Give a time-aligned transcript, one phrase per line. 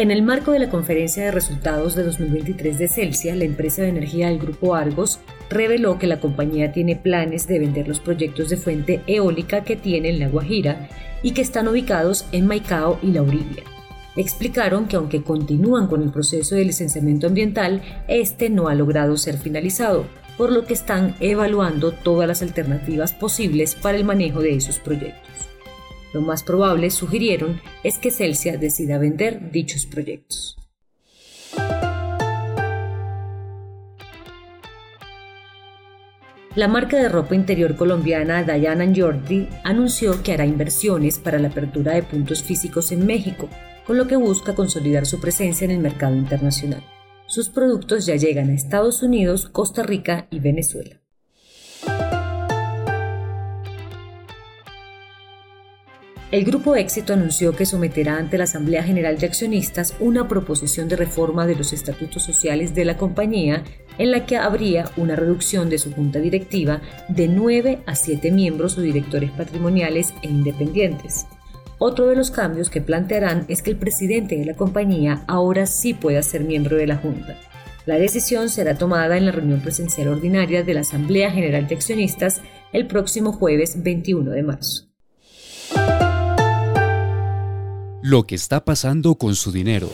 [0.00, 3.90] En el marco de la conferencia de resultados de 2023 de Celsia, la empresa de
[3.90, 8.56] energía del grupo Argos reveló que la compañía tiene planes de vender los proyectos de
[8.56, 10.88] fuente eólica que tiene en La Guajira
[11.22, 13.62] y que están ubicados en Maicao y La Uribia.
[14.16, 19.36] Explicaron que aunque continúan con el proceso de licenciamiento ambiental, este no ha logrado ser
[19.36, 20.06] finalizado,
[20.38, 25.29] por lo que están evaluando todas las alternativas posibles para el manejo de esos proyectos.
[26.12, 30.56] Lo más probable, sugirieron, es que Celsia decida vender dichos proyectos.
[36.56, 41.92] La marca de ropa interior colombiana Diana Jordi anunció que hará inversiones para la apertura
[41.92, 43.48] de puntos físicos en México,
[43.86, 46.82] con lo que busca consolidar su presencia en el mercado internacional.
[47.26, 51.00] Sus productos ya llegan a Estados Unidos, Costa Rica y Venezuela.
[56.30, 60.94] El Grupo Éxito anunció que someterá ante la Asamblea General de Accionistas una proposición de
[60.94, 63.64] reforma de los estatutos sociales de la compañía
[63.98, 68.78] en la que habría una reducción de su junta directiva de 9 a 7 miembros
[68.78, 71.26] o directores patrimoniales e independientes.
[71.78, 75.94] Otro de los cambios que plantearán es que el presidente de la compañía ahora sí
[75.94, 77.40] pueda ser miembro de la junta.
[77.86, 82.40] La decisión será tomada en la reunión presencial ordinaria de la Asamblea General de Accionistas
[82.72, 84.89] el próximo jueves 21 de marzo.
[88.02, 89.90] Lo que está pasando con su dinero.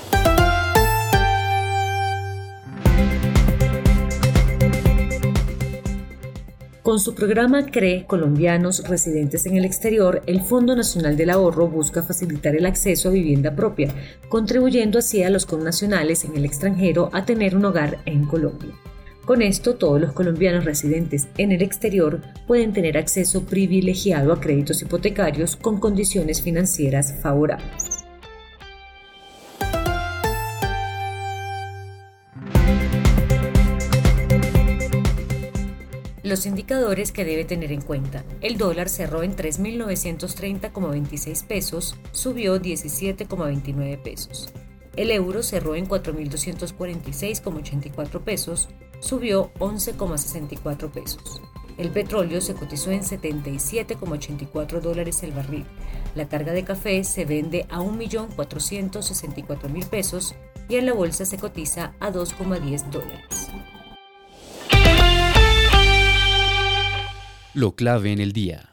[6.83, 12.05] Con su programa CRE Colombianos Residentes en el Exterior, el Fondo Nacional del Ahorro busca
[12.05, 13.93] facilitar el acceso a vivienda propia,
[14.29, 18.71] contribuyendo así a los connacionales en el extranjero a tener un hogar en Colombia.
[19.25, 24.81] Con esto, todos los colombianos residentes en el exterior pueden tener acceso privilegiado a créditos
[24.83, 27.96] hipotecarios con condiciones financieras favorables.
[36.27, 38.25] Los indicadores que debe tener en cuenta.
[38.41, 44.49] El dólar cerró en 3.930,26 pesos, subió 17,29 pesos.
[44.97, 51.41] El euro cerró en 4.246,84 pesos, subió 11,64 pesos.
[51.79, 55.65] El petróleo se cotizó en 77,84 dólares el barril.
[56.17, 60.35] La carga de café se vende a 1.464.000 pesos
[60.69, 63.53] y en la bolsa se cotiza a 2,10 dólares.
[67.57, 68.69] Lo clave en el día.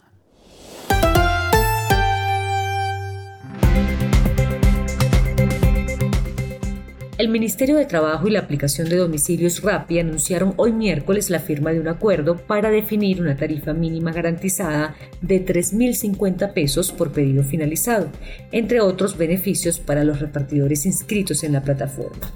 [7.19, 11.72] El Ministerio de Trabajo y la aplicación de domicilios RAPI anunciaron hoy miércoles la firma
[11.72, 18.09] de un acuerdo para definir una tarifa mínima garantizada de 3.050 pesos por pedido finalizado,
[18.51, 22.31] entre otros beneficios para los repartidores inscritos en la plataforma.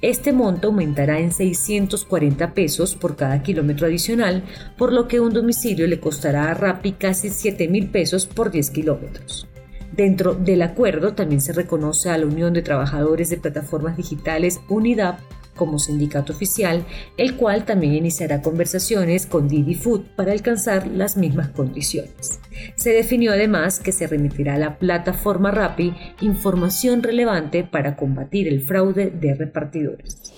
[0.00, 4.44] Este monto aumentará en 640 pesos por cada kilómetro adicional,
[4.78, 9.48] por lo que un domicilio le costará a RAPI casi 7.000 pesos por 10 kilómetros.
[9.92, 15.18] Dentro del acuerdo también se reconoce a la Unión de Trabajadores de Plataformas Digitales UNIDAP
[15.56, 16.86] como sindicato oficial,
[17.18, 22.40] el cual también iniciará conversaciones con Didi Food para alcanzar las mismas condiciones.
[22.76, 28.62] Se definió además que se remitirá a la plataforma RAPI información relevante para combatir el
[28.62, 30.32] fraude de repartidores.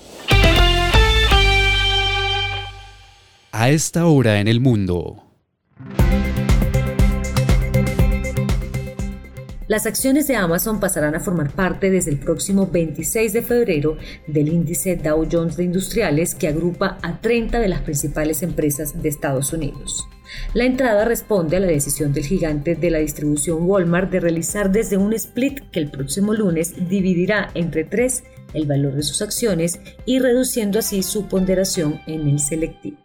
[3.53, 5.31] A esta hora en el mundo.
[9.72, 13.97] Las acciones de Amazon pasarán a formar parte desde el próximo 26 de febrero
[14.27, 19.09] del índice Dow Jones de Industriales que agrupa a 30 de las principales empresas de
[19.09, 20.07] Estados Unidos.
[20.53, 24.98] La entrada responde a la decisión del gigante de la distribución Walmart de realizar desde
[24.98, 30.19] un split que el próximo lunes dividirá entre tres el valor de sus acciones y
[30.19, 33.02] reduciendo así su ponderación en el selectivo.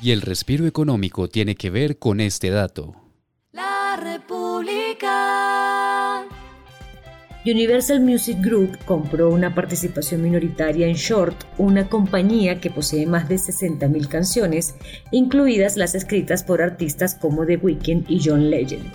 [0.00, 2.94] Y el respiro económico tiene que ver con este dato.
[3.52, 5.08] La República.
[7.44, 13.36] Universal Music Group compró una participación minoritaria en Short, una compañía que posee más de
[13.36, 14.76] 60.000 canciones,
[15.10, 18.92] incluidas las escritas por artistas como The Weeknd y John Legend.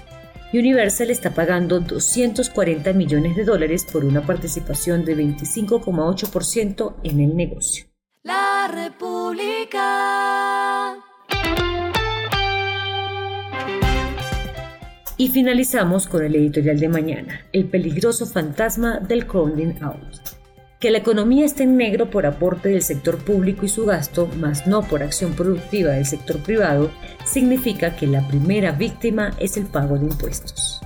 [0.54, 7.93] Universal está pagando 240 millones de dólares por una participación de 25,8% en el negocio.
[8.26, 9.84] La República.
[15.18, 20.00] Y finalizamos con el editorial de mañana, El peligroso fantasma del crowding out.
[20.80, 24.68] Que la economía esté en negro por aporte del sector público y su gasto, más
[24.68, 26.92] no por acción productiva del sector privado,
[27.26, 30.80] significa que la primera víctima es el pago de impuestos.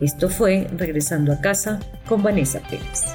[0.00, 3.11] Esto fue Regresando a casa con Vanessa Pérez.